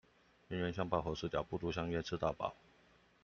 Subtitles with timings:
[0.47, 2.51] 冤冤相報何時了，不如相約吃到飽